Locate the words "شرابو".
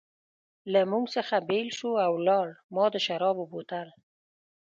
3.05-3.43